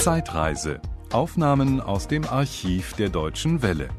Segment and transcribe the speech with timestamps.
[0.00, 0.80] Zeitreise.
[1.12, 3.90] Aufnahmen aus dem Archiv der Deutschen Welle.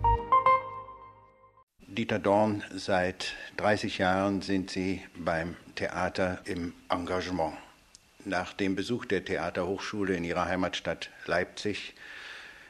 [1.86, 7.54] Dieter Dorn, seit 30 Jahren sind Sie beim Theater im Engagement.
[8.26, 11.94] Nach dem Besuch der Theaterhochschule in Ihrer Heimatstadt Leipzig,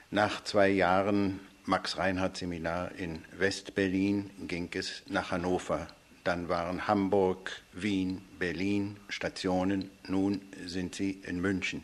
[0.10, 5.88] nach zwei Jahren Max-Reinhardt-Seminar in West-Berlin ging es nach Hannover.
[6.26, 9.90] Dann waren Hamburg, Wien, Berlin Stationen.
[10.06, 11.84] Nun sind Sie in München,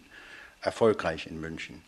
[0.61, 1.83] erfolgreich in München.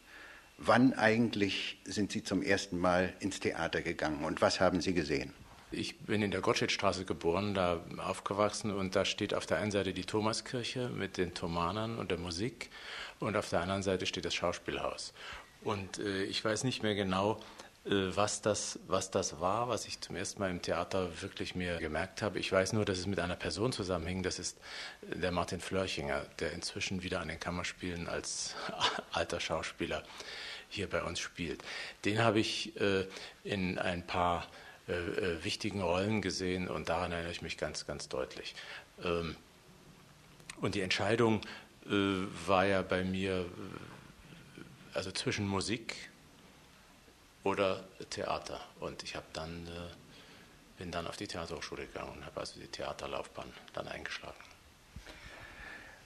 [0.58, 5.34] Wann eigentlich sind Sie zum ersten Mal ins Theater gegangen und was haben Sie gesehen?
[5.72, 9.94] Ich bin in der Gottschedstraße geboren, da aufgewachsen und da steht auf der einen Seite
[9.94, 12.72] die Thomaskirche mit den Thomanern und der Musik
[13.20, 15.14] und auf der anderen Seite steht das Schauspielhaus.
[15.64, 17.40] Und äh, ich weiß nicht mehr genau,
[17.86, 22.22] was das, was das war, was ich zum ersten Mal im Theater wirklich mir gemerkt
[22.22, 22.38] habe.
[22.38, 24.22] Ich weiß nur, dass es mit einer Person zusammenhing.
[24.22, 24.60] Das ist
[25.02, 28.56] der Martin Flörchinger, der inzwischen wieder an den Kammerspielen als
[29.12, 30.04] alter Schauspieler
[30.70, 31.64] hier bei uns spielt.
[32.06, 33.08] Den habe ich äh,
[33.44, 34.46] in ein paar
[34.88, 38.56] äh, äh, wichtigen Rollen gesehen und daran erinnere ich mich ganz, ganz deutlich.
[39.04, 39.36] Ähm,
[40.62, 41.42] und die Entscheidung
[41.86, 41.92] äh,
[42.48, 43.46] war ja bei mir äh,
[44.94, 45.96] also zwischen Musik
[47.44, 48.60] oder Theater.
[48.80, 52.68] Und ich habe dann, äh, bin dann auf die Theaterhochschule gegangen und habe also die
[52.68, 54.38] Theaterlaufbahn dann eingeschlagen.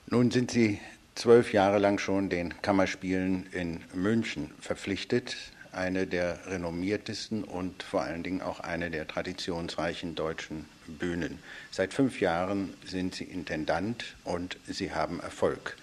[0.08, 0.80] Nun sind Sie
[1.16, 5.36] zwölf Jahre lang schon den Kammerspielen in München verpflichtet,
[5.72, 11.40] eine der renommiertesten und vor allen Dingen auch eine der traditionsreichen deutschen Bühnen.
[11.72, 15.78] Seit fünf Jahren sind Sie Intendant und Sie haben Erfolg.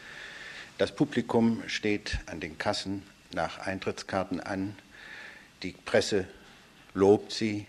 [0.79, 4.77] Das Publikum steht an den Kassen nach Eintrittskarten an.
[5.63, 6.27] Die Presse
[6.95, 7.67] lobt sie,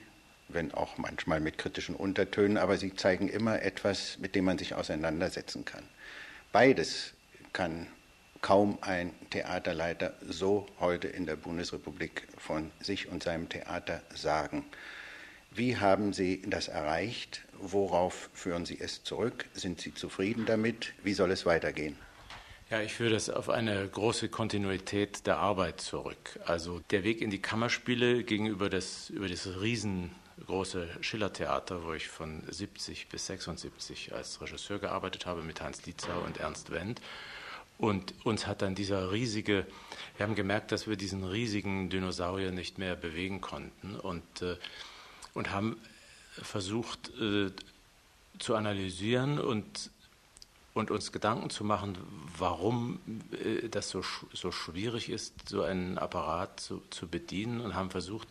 [0.48, 4.76] wenn auch manchmal mit kritischen Untertönen, aber sie zeigen immer etwas, mit dem man sich
[4.76, 5.84] auseinandersetzen kann.
[6.52, 7.14] Beides
[7.54, 7.88] kann
[8.42, 14.66] kaum ein Theaterleiter so heute in der Bundesrepublik von sich und seinem Theater sagen.
[15.52, 17.42] Wie haben Sie das erreicht?
[17.60, 19.46] Worauf führen Sie es zurück?
[19.54, 20.94] Sind Sie zufrieden damit?
[21.04, 21.98] Wie soll es weitergehen?
[22.72, 26.40] Ja, ich führe das auf eine große Kontinuität der Arbeit zurück.
[26.46, 32.44] Also der Weg in die Kammerspiele gegenüber das, über das riesengroße Schillertheater, wo ich von
[32.48, 37.02] 70 bis 76 als Regisseur gearbeitet habe mit Hans Lietzau und Ernst Wendt.
[37.78, 39.68] Und uns hat dann dieser riesige,
[40.16, 44.56] wir haben gemerkt, dass wir diesen riesigen Dinosaurier nicht mehr bewegen konnten und, äh,
[45.34, 45.76] und haben
[46.42, 47.52] versucht äh,
[48.40, 49.92] zu analysieren und
[50.74, 51.98] und uns Gedanken zu machen,
[52.38, 53.00] warum
[53.32, 58.28] äh, das so, so schwierig ist, so einen Apparat zu, zu bedienen und haben versucht,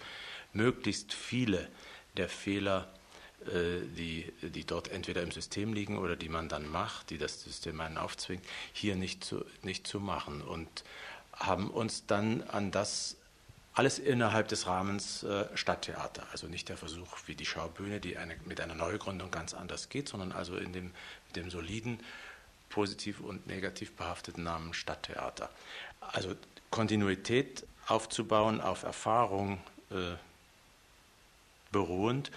[0.52, 1.68] möglichst viele
[2.16, 2.92] der Fehler,
[3.46, 7.42] äh, die, die dort entweder im System liegen oder die man dann macht, die das
[7.42, 10.84] System einen aufzwingt, hier nicht zu, nicht zu machen und
[11.32, 13.16] haben uns dann an das
[13.72, 18.36] alles innerhalb des Rahmens äh, Stadttheater, also nicht der Versuch wie die Schaubühne, die eine,
[18.44, 20.90] mit einer Neugründung ganz anders geht, sondern also in dem,
[21.36, 22.00] dem soliden
[22.70, 25.50] positiv und negativ behafteten Namen Stadttheater.
[26.00, 26.34] Also
[26.70, 29.60] Kontinuität aufzubauen auf Erfahrung
[29.90, 30.14] äh,
[31.70, 32.30] beruhend.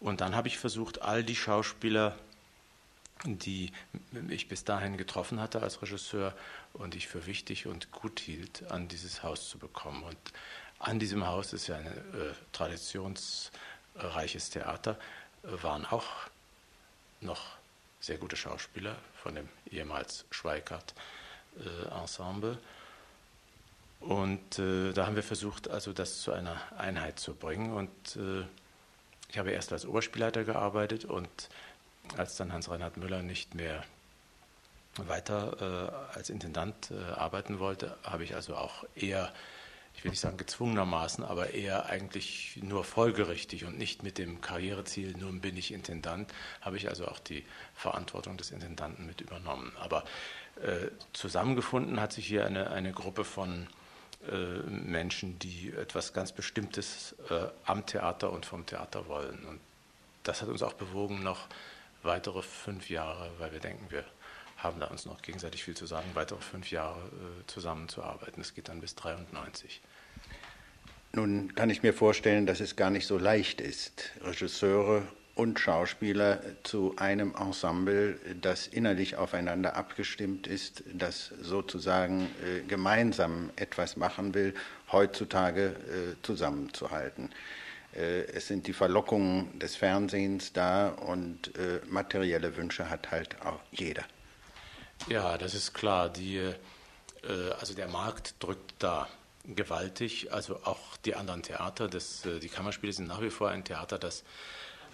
[0.00, 2.16] Und dann habe ich versucht, all die Schauspieler,
[3.24, 3.72] die
[4.28, 6.34] ich bis dahin getroffen hatte als Regisseur
[6.72, 10.02] und ich für wichtig und gut hielt, an dieses Haus zu bekommen.
[10.02, 10.18] Und
[10.78, 14.98] an diesem Haus ist ja ein äh, traditionsreiches Theater,
[15.42, 16.06] äh, waren auch
[17.20, 17.57] noch
[18.00, 22.58] sehr gute Schauspieler von dem ehemals Schweikart-Ensemble.
[24.00, 27.72] Und äh, da haben wir versucht, also das zu einer Einheit zu bringen.
[27.72, 28.44] Und äh,
[29.28, 31.28] ich habe erst als Oberspielleiter gearbeitet und
[32.16, 33.84] als dann Hans-Reinhard Müller nicht mehr
[34.96, 39.32] weiter äh, als Intendant äh, arbeiten wollte, habe ich also auch eher
[39.98, 45.16] ich will nicht sagen gezwungenermaßen, aber eher eigentlich nur folgerichtig und nicht mit dem Karriereziel,
[45.16, 47.44] nun bin ich Intendant, habe ich also auch die
[47.74, 49.72] Verantwortung des Intendanten mit übernommen.
[49.80, 50.04] Aber
[50.62, 53.66] äh, zusammengefunden hat sich hier eine, eine Gruppe von
[54.30, 54.36] äh,
[54.70, 59.44] Menschen, die etwas ganz Bestimmtes äh, am Theater und vom Theater wollen.
[59.46, 59.58] Und
[60.22, 61.48] das hat uns auch bewogen, noch
[62.04, 64.04] weitere fünf Jahre, weil wir denken, wir
[64.58, 68.40] haben da uns noch gegenseitig viel zu sagen, weitere fünf Jahre äh, zusammenzuarbeiten.
[68.40, 69.80] Es geht dann bis 93.
[71.12, 75.02] Nun kann ich mir vorstellen, dass es gar nicht so leicht ist, Regisseure
[75.38, 83.96] und Schauspieler zu einem Ensemble, das innerlich aufeinander abgestimmt ist, das sozusagen äh, gemeinsam etwas
[83.96, 84.52] machen will,
[84.90, 87.30] heutzutage äh, zusammenzuhalten.
[87.94, 91.52] Äh, es sind die Verlockungen des Fernsehens da und
[91.88, 94.04] materielle Wünsche hat halt auch jeder.
[95.08, 96.08] Ja, das ist klar.
[96.08, 96.42] Die,
[97.60, 99.08] also der Markt drückt da
[99.54, 100.32] gewaltig.
[100.32, 103.98] Also auch die anderen Theater, das, äh, die Kammerspiele sind nach wie vor ein Theater,
[103.98, 104.24] das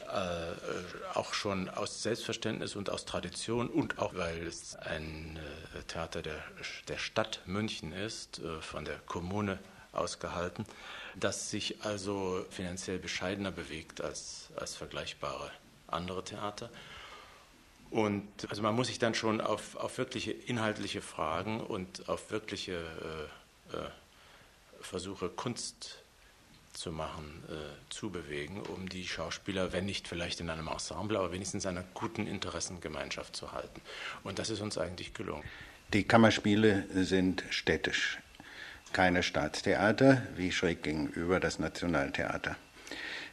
[0.00, 5.38] äh, auch schon aus Selbstverständnis und aus Tradition und auch weil es ein
[5.74, 6.42] äh, Theater der,
[6.88, 9.58] der Stadt München ist, von der Kommune
[9.92, 10.66] ausgehalten,
[11.14, 15.50] das sich also finanziell bescheidener bewegt als, als vergleichbare
[15.86, 16.70] andere Theater.
[17.90, 22.74] Und also man muss sich dann schon auf, auf wirkliche inhaltliche Fragen und auf wirkliche
[23.72, 23.76] äh,
[24.84, 26.04] Versuche, Kunst
[26.72, 27.54] zu machen, äh,
[27.88, 32.26] zu bewegen, um die Schauspieler, wenn nicht vielleicht in einem Ensemble, aber wenigstens einer guten
[32.26, 33.80] Interessengemeinschaft zu halten.
[34.24, 35.44] Und das ist uns eigentlich gelungen.
[35.92, 38.18] Die Kammerspiele sind städtisch,
[38.92, 42.56] keine Staatstheater, wie schräg gegenüber das Nationaltheater.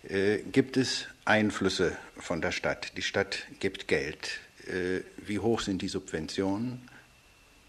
[0.04, 2.98] Äh, gibt es Einflüsse von der Stadt?
[2.98, 4.40] Die Stadt gibt Geld.
[4.68, 6.88] Äh, wie hoch sind die Subventionen?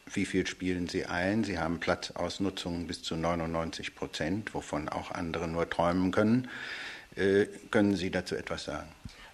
[0.06, 1.44] Wie viel spielen Sie ein?
[1.44, 6.49] Sie haben Platzausnutzung bis zu 99 Prozent, wovon auch andere nur träumen können.
[7.16, 8.88] Äh, können Sie dazu etwas sagen?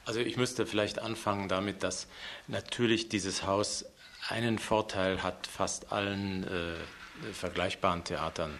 [0.04, 2.06] Also ich müsste vielleicht anfangen damit, dass
[2.46, 3.84] natürlich dieses Haus
[4.28, 8.58] einen Vorteil hat fast allen äh, vergleichbaren Theatern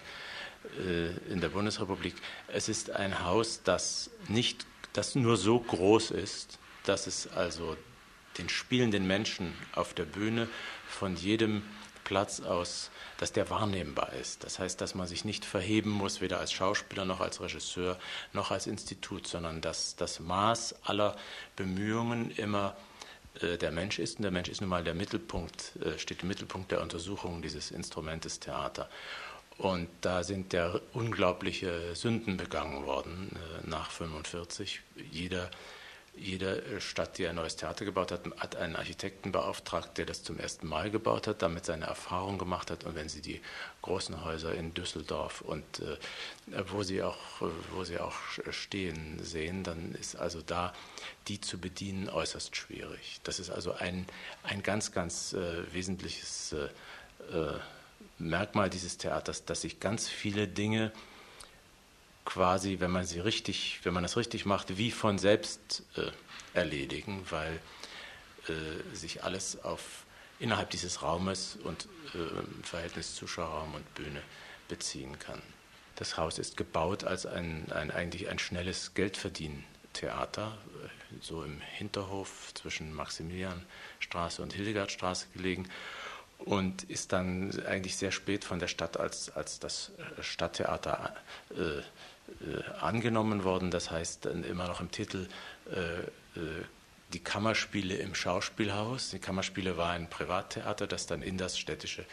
[0.79, 2.15] äh, in der Bundesrepublik.
[2.49, 7.77] Es ist ein Haus, das nicht, das nur so groß ist, dass es also
[8.39, 10.49] den spielenden Menschen auf der Bühne
[10.87, 11.63] von jedem
[12.09, 14.43] Platz aus, dass der wahrnehmbar ist.
[14.43, 17.99] Das heißt, dass man sich nicht verheben muss, weder als Schauspieler noch als Regisseur
[18.33, 21.17] noch als Institut, sondern dass das Maß aller
[21.55, 22.75] Bemühungen immer
[23.43, 24.17] äh, der Mensch ist.
[24.17, 27.71] Und der Mensch ist nun mal der Mittelpunkt, äh, steht im Mittelpunkt der Untersuchung dieses
[27.71, 28.89] Instrumentes Theater.
[29.59, 34.81] Und da sind ja unglaubliche Sünden begangen worden äh, nach 1945.
[35.11, 35.51] Jeder
[36.19, 40.23] jede äh, Stadt, die ein neues Theater gebaut hat, hat einen Architekten beauftragt, der das
[40.23, 42.85] zum ersten Mal gebaut hat, damit seine Erfahrung gemacht hat.
[42.85, 43.41] Und wenn Sie die
[43.83, 45.97] großen Häuser in Düsseldorf und äh,
[46.71, 47.17] wo, sie auch,
[47.73, 48.17] wo sie auch
[48.51, 50.75] stehen sehen, dann ist also da
[51.29, 53.21] die zu bedienen äußerst schwierig.
[53.25, 54.07] Das ist also ein,
[54.43, 56.55] ein ganz, ganz äh, wesentliches
[57.33, 57.59] äh, äh
[58.21, 60.93] Merkmal dieses Theaters, dass sich ganz viele Dinge
[62.29, 66.11] quasi, wenn man sie richtig, wenn man das richtig macht, wie von selbst äh,
[66.53, 67.59] erledigen, weil
[68.49, 70.05] äh, sich alles auf
[70.39, 72.19] innerhalb dieses Raumes und äh,
[72.67, 74.21] Verhältnis Zuschauerraum und Bühne
[74.69, 75.41] beziehen kann.
[75.97, 82.53] Das Haus ist gebaut als ein, ein eigentlich ein schnelles Geldverdientheater, äh, so im Hinterhof
[82.53, 85.67] zwischen Maximilianstraße und Hildegardstraße gelegen
[86.39, 91.17] und ist dann eigentlich sehr spät von der Stadt als, als das Stadttheater
[91.51, 91.83] äh, äh,
[92.81, 93.71] angenommen worden.
[93.71, 95.29] Das heißt dann immer noch im Titel
[95.71, 96.01] äh,
[96.39, 96.65] äh,
[97.13, 99.11] die Kammerspiele im Schauspielhaus.
[99.11, 102.05] Die Kammerspiele war ein Privattheater, das dann in das städtische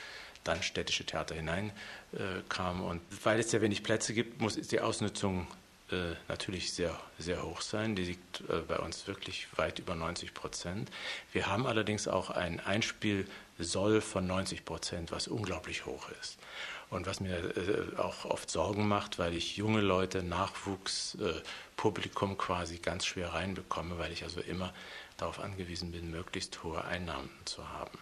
[0.44, 2.84] dann städtische Theater hineinkam.
[2.84, 5.48] und weil es ja wenig Plätze gibt, muss die Ausnutzung
[5.92, 7.96] äh, natürlich sehr, sehr hoch sein.
[7.96, 10.90] Die liegt äh, bei uns wirklich weit über 90 Prozent.
[11.32, 12.60] Wir haben allerdings auch ein
[13.56, 16.38] Einspielsoll von 90 Prozent, was unglaublich hoch ist.
[16.90, 22.78] Und was mir äh, auch oft Sorgen macht, weil ich junge Leute, Nachwuchspublikum äh, quasi
[22.78, 24.74] ganz schwer reinbekomme, weil ich also immer
[25.18, 27.98] darauf angewiesen bin, möglichst hohe Einnahmen zu haben.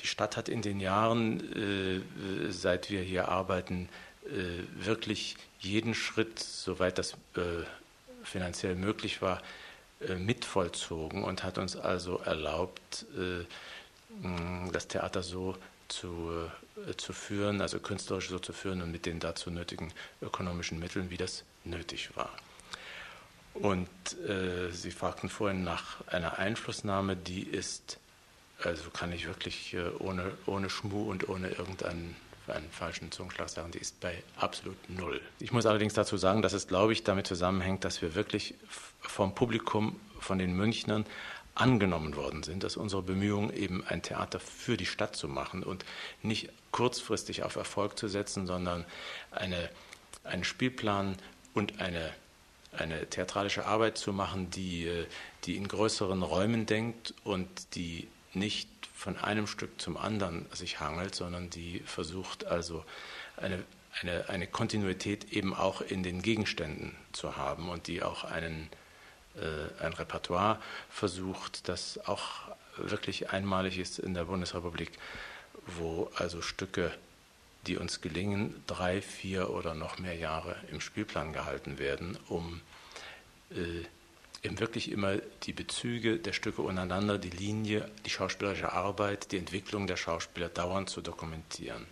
[0.00, 2.00] Die Stadt hat in den Jahren, äh,
[2.50, 3.90] seit wir hier arbeiten,
[4.24, 7.16] äh, wirklich jeden Schritt, soweit das
[8.22, 9.42] finanziell möglich war,
[10.18, 13.06] mitvollzogen und hat uns also erlaubt,
[14.72, 15.56] das Theater so
[15.88, 16.30] zu,
[16.88, 21.10] äh, zu führen, also künstlerisch so zu führen und mit den dazu nötigen ökonomischen Mitteln,
[21.10, 22.30] wie das nötig war.
[23.54, 23.88] Und
[24.28, 27.98] äh, Sie fragten vorhin nach einer Einflussnahme, die ist,
[28.62, 32.16] also kann ich wirklich äh, ohne, ohne Schmuh und ohne irgendeinen
[32.48, 35.20] einen falschen Zungenschlag sagen, die ist bei absolut null.
[35.40, 38.54] Ich muss allerdings dazu sagen, dass es, glaube ich, damit zusammenhängt, dass wir wirklich
[39.00, 41.06] vom Publikum, von den Münchnern,
[41.56, 45.84] angenommen worden sind, dass unsere Bemühungen eben ein Theater für die Stadt zu machen und
[46.22, 48.84] nicht kurzfristig auf Erfolg zu setzen, sondern
[49.30, 49.70] eine,
[50.22, 51.16] einen Spielplan
[51.54, 52.12] und eine,
[52.72, 55.06] eine theatralische Arbeit zu machen, die,
[55.44, 61.14] die in größeren Räumen denkt und die nicht von einem Stück zum anderen sich hangelt,
[61.14, 62.84] sondern die versucht also
[63.38, 63.62] eine,
[64.02, 68.76] eine, eine Kontinuität eben auch in den Gegenständen zu haben und die auch einen äh,
[69.80, 72.24] ein Repertoire versucht, das auch
[72.76, 74.92] wirklich einmalig ist in der Bundesrepublik,
[75.66, 76.92] wo also Stücke,
[77.66, 82.60] die uns gelingen, drei, vier oder noch mehr Jahre im Spielplan gehalten werden, um
[83.50, 83.84] äh,
[84.42, 89.86] eben wirklich immer die Bezüge der Stücke untereinander, die Linie, die schauspielerische Arbeit, die Entwicklung
[89.86, 91.86] der Schauspieler dauernd zu dokumentieren.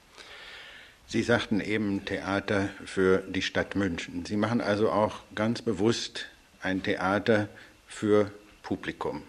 [1.07, 4.25] Sie sagten eben Theater für die Stadt München.
[4.25, 6.27] Sie machen also auch ganz bewusst
[6.65, 7.49] ein Theater
[7.87, 8.31] für
[8.63, 9.23] Publikum.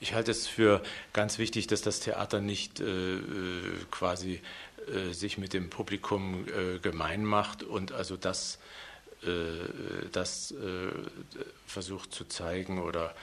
[0.00, 3.20] Ich halte es für ganz wichtig, dass das Theater nicht äh, äh
[3.90, 4.40] quasi
[4.88, 8.58] äh, sich mit dem Publikum äh, gemein macht und also das,
[9.22, 9.28] äh,
[10.10, 10.90] das äh,
[11.66, 13.14] versucht zu zeigen oder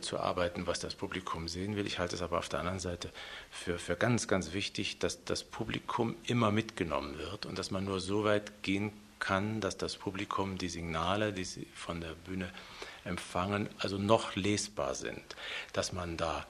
[0.00, 1.86] zu arbeiten, was das Publikum sehen will.
[1.86, 3.10] Ich halte es aber auf der anderen Seite
[3.50, 8.00] für, für ganz, ganz wichtig, dass das Publikum immer mitgenommen wird und dass man nur
[8.00, 12.50] so weit gehen kann, dass das Publikum die Signale, die sie von der Bühne
[13.04, 15.22] empfangen, also noch lesbar sind,
[15.72, 16.46] dass man da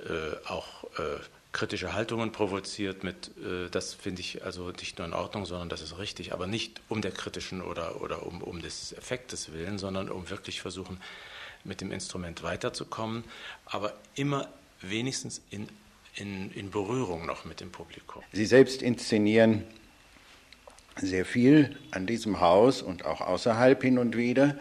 [0.00, 1.20] äh, auch äh,
[1.52, 5.82] kritische Haltungen provoziert mit, äh, das finde ich also nicht nur in Ordnung, sondern das
[5.82, 10.08] ist richtig, aber nicht um der kritischen oder, oder um, um des Effektes willen, sondern
[10.08, 11.00] um wirklich versuchen,
[11.64, 13.24] mit dem Instrument weiterzukommen,
[13.66, 14.48] aber immer
[14.80, 15.68] wenigstens in,
[16.14, 18.22] in, in Berührung noch mit dem Publikum.
[18.32, 19.64] Sie selbst inszenieren
[21.00, 24.56] sehr viel an diesem Haus und auch außerhalb hin und wieder.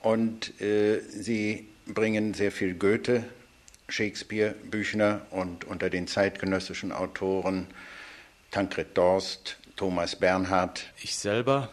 [0.00, 3.24] Und äh, sie bringen sehr viel Goethe,
[3.88, 7.66] Shakespeare, Büchner und unter den zeitgenössischen Autoren
[8.50, 10.92] Tancred Dorst, Thomas Bernhard.
[11.02, 11.70] Ich selber,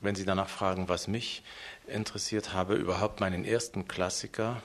[0.00, 1.42] wenn Sie danach fragen, was mich
[1.86, 4.62] interessiert, habe überhaupt meinen ersten Klassiker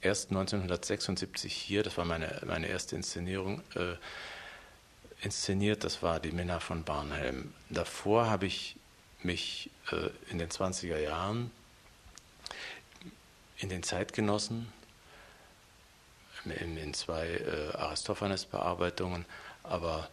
[0.00, 3.94] erst 1976 hier, das war meine, meine erste Inszenierung, äh,
[5.22, 7.52] inszeniert, das war Die Männer von Barnhelm.
[7.70, 8.76] Davor habe ich
[9.22, 11.50] mich äh, in den 20er Jahren
[13.58, 14.70] in den Zeitgenossen
[16.44, 19.24] in, in zwei äh, Aristophanes-Bearbeitungen,
[19.62, 20.08] aber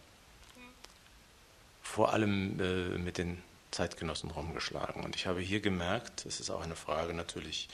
[1.82, 5.04] vor allem äh, mit den Zeitgenossen rumgeschlagen.
[5.04, 7.68] Und ich habe hier gemerkt, es ist auch eine Frage natürlich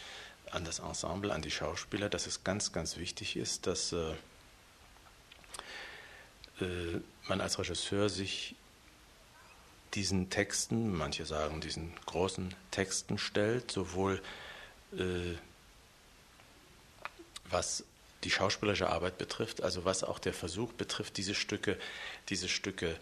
[0.50, 4.14] an das Ensemble, an die Schauspieler, dass es ganz, ganz wichtig ist, dass äh
[7.29, 8.55] man als Regisseur sich
[9.95, 14.23] diesen Texten, manche sagen diesen großen Texten stellt, sowohl
[14.97, 15.37] äh,
[17.49, 17.85] was
[18.25, 21.79] die schauspielerische Arbeit betrifft, also was auch der Versuch betrifft, diese Stücke,
[22.29, 22.97] diese Stücke,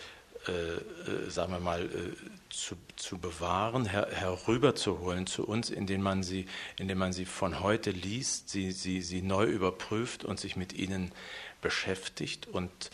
[0.46, 2.14] äh, äh, sagen wir mal, äh,
[2.50, 6.46] zu, zu bewahren, her, herüberzuholen zu uns, indem man sie,
[6.78, 11.12] indem man sie von heute liest, sie, sie, sie neu überprüft und sich mit ihnen
[11.60, 12.90] beschäftigt und,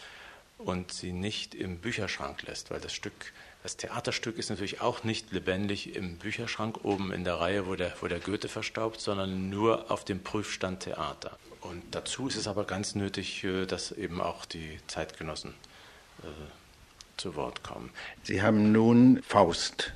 [0.59, 3.33] und sie nicht im Bücherschrank lässt, weil das Stück
[3.65, 7.95] das Theaterstück ist natürlich auch nicht lebendig im Bücherschrank oben in der Reihe, wo der,
[8.03, 11.39] wo der Goethe verstaubt, sondern nur auf dem Prüfstand Theater.
[11.63, 15.55] Und dazu ist es aber ganz nötig, äh, dass eben auch die Zeitgenossen
[16.23, 16.27] äh,
[17.17, 17.89] zu Wort kommen.
[18.23, 19.95] Sie haben nun Faust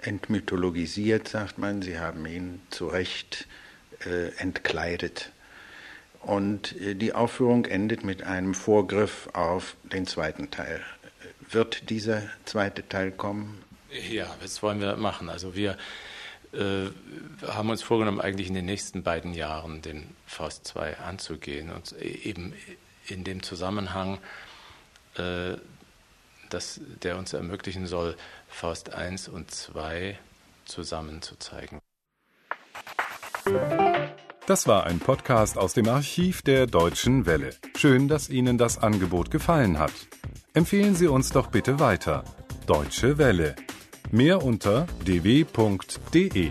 [0.00, 1.82] entmythologisiert, sagt man.
[1.82, 3.48] Sie haben ihn zu Recht
[4.06, 5.32] äh, entkleidet.
[6.22, 10.80] Und äh, die Aufführung endet mit einem Vorgriff auf den zweiten Teil.
[11.50, 13.62] Wird dieser zweite Teil kommen?
[14.10, 15.28] Ja, das wollen wir machen.
[15.28, 15.76] Also wir
[16.52, 16.86] äh,
[17.46, 22.54] haben uns vorgenommen, eigentlich in den nächsten beiden Jahren den Faust 2 anzugehen und eben
[23.06, 24.18] in dem Zusammenhang,
[25.16, 25.56] äh,
[26.50, 28.16] dass der uns ermöglichen soll,
[28.48, 30.18] Faust 1 und 2
[30.64, 31.80] zusammen zu zeigen.
[34.46, 37.50] Das war ein Podcast aus dem Archiv der Deutschen Welle.
[37.76, 39.92] Schön, dass Ihnen das Angebot gefallen hat.
[40.52, 42.24] Empfehlen Sie uns doch bitte weiter.
[42.66, 43.54] Deutsche Welle.
[44.10, 46.50] Mehr unter dw.de.